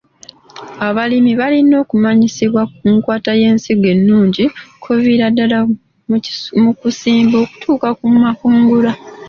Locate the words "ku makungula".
7.97-8.91